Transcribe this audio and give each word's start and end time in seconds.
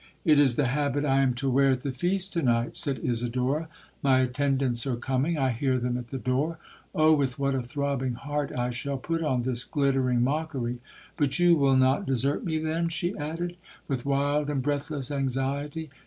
'—'It 0.25 0.39
is 0.39 0.55
the 0.55 0.65
habit 0.65 1.05
I 1.05 1.21
am 1.21 1.35
to 1.35 1.47
wear 1.47 1.69
at 1.69 1.81
the 1.81 1.91
feast 1.91 2.33
to 2.33 2.41
night,' 2.41 2.75
said 2.75 2.99
Isidora—'My 3.03 4.19
attendants 4.21 4.87
are 4.87 4.95
coming—I 4.95 5.51
hear 5.51 5.77
them 5.77 5.95
at 5.95 6.07
the 6.07 6.17
door—oh, 6.17 7.13
with 7.15 7.37
what 7.37 7.53
a 7.53 7.61
throbbing 7.61 8.13
heart 8.13 8.51
I 8.51 8.71
shall 8.71 8.97
put 8.97 9.21
on 9.21 9.43
this 9.43 9.63
glittering 9.63 10.23
mockery!—But 10.23 11.37
you 11.37 11.55
will 11.55 11.77
not 11.77 12.07
desert 12.07 12.43
me 12.43 12.57
then?' 12.57 12.89
she 12.89 13.15
added, 13.15 13.57
with 13.87 14.03
wild 14.03 14.49
and 14.49 14.63
breathless 14.63 15.11
anxiety. 15.11 15.91